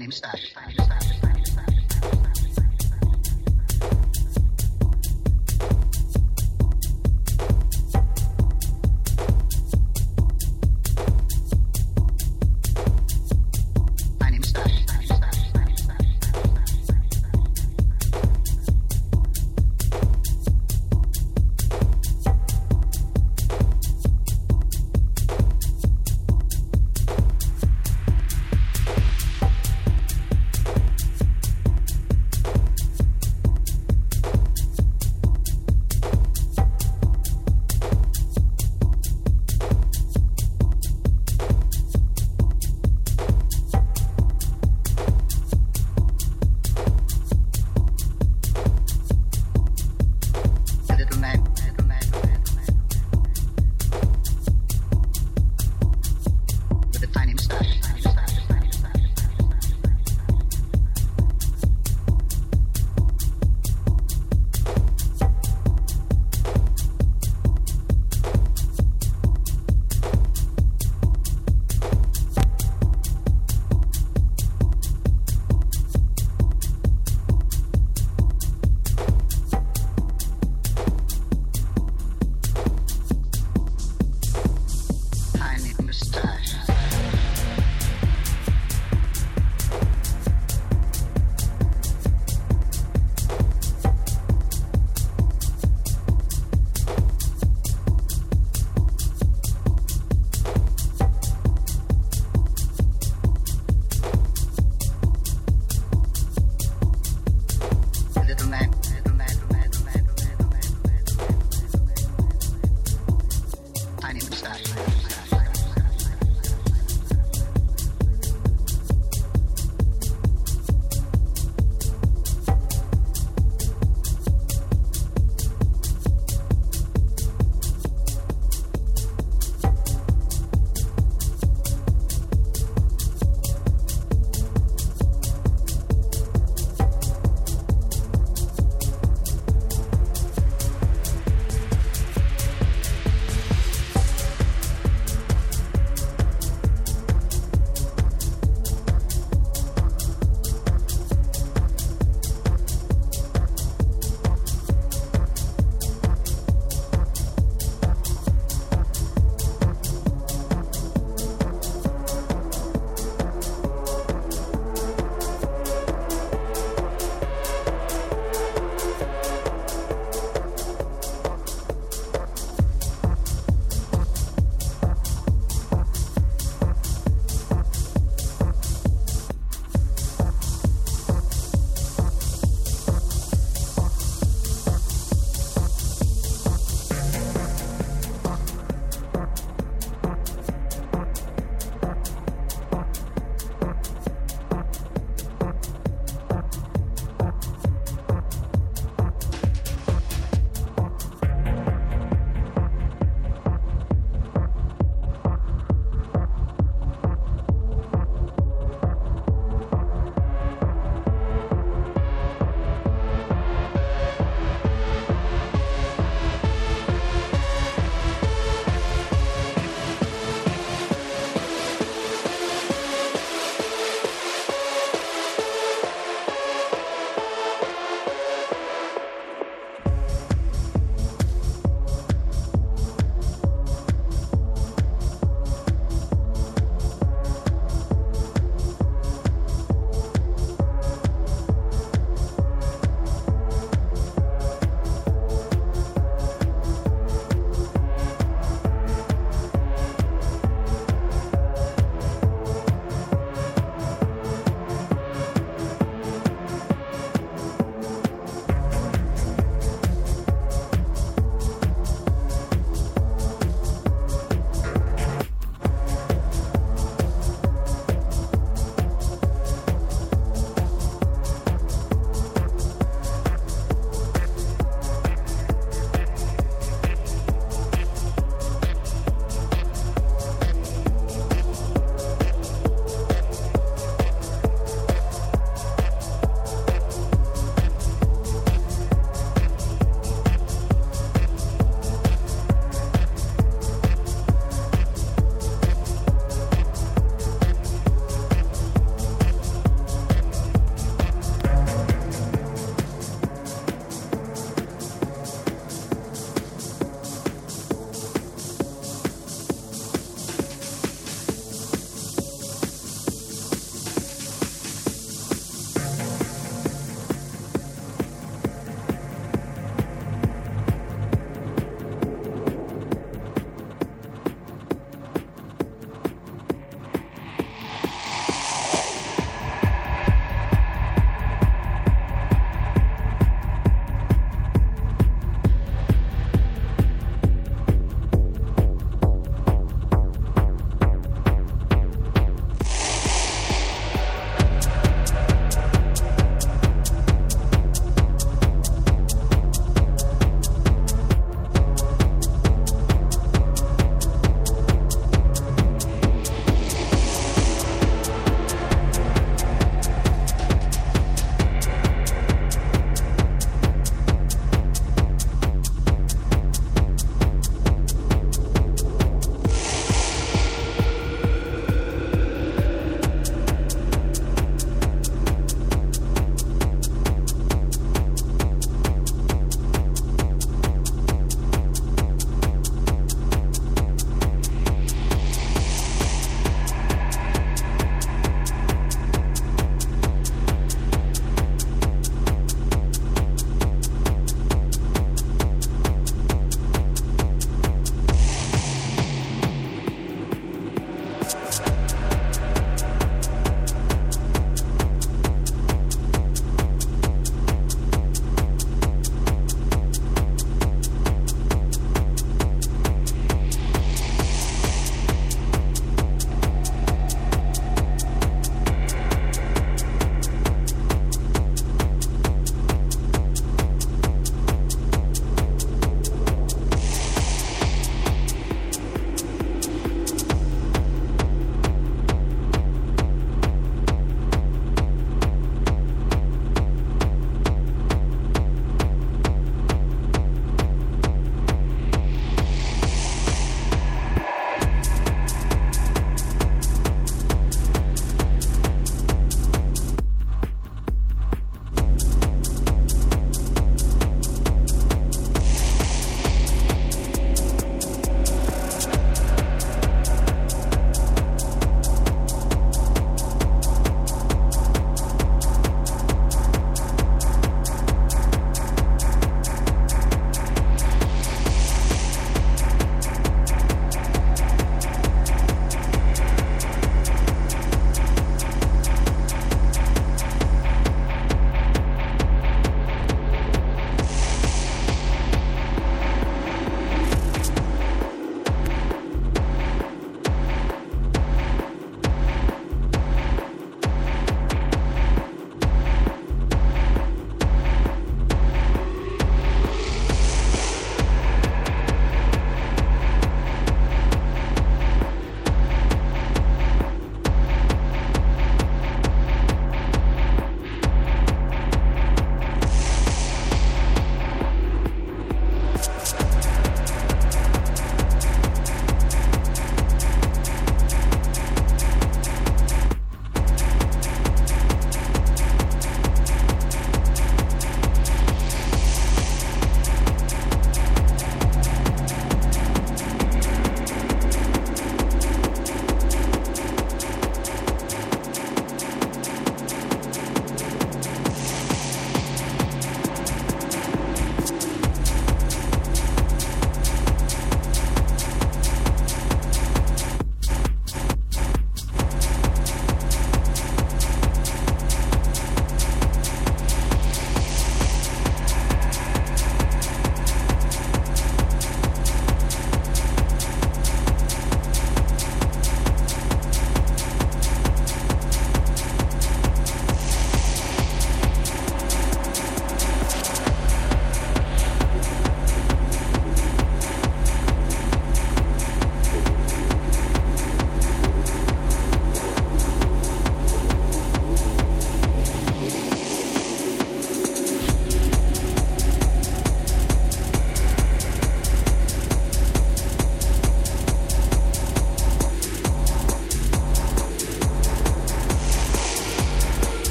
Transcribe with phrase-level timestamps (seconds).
[0.00, 0.54] name's Ash.
[0.56, 0.99] My name's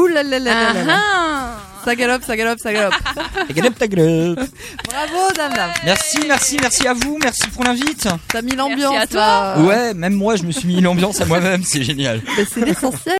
[0.00, 0.96] Ouh là là là là là là.
[0.98, 2.94] Ah, Ça galope, ça galope, ça galope.
[3.48, 4.36] Tagalop, tagalop.
[4.88, 5.70] Bravo, dame, dame.
[5.84, 8.06] Merci, merci, merci à vous, merci pour l'invite.
[8.28, 9.54] T'as mis l'ambiance à toi.
[9.58, 12.22] Ouais, même moi je me suis mis l'ambiance à moi-même, c'est génial.
[12.52, 13.18] C'est l'essentiel.